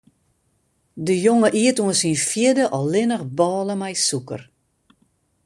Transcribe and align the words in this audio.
De 1.07 1.13
jonge 1.25 1.49
iet 1.63 1.79
oant 1.83 1.99
syn 2.01 2.17
fjirde 2.29 2.65
allinnich 2.77 3.25
bôle 3.37 3.73
mei 3.79 3.95
sûker. 4.09 4.41